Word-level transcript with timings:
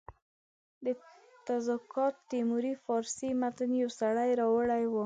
د 0.85 0.87
تزوکات 1.47 2.13
تیموري 2.31 2.73
فارسي 2.83 3.29
متن 3.41 3.71
یو 3.81 3.89
سړي 3.99 4.29
راوړی 4.41 4.83
وو. 4.87 4.99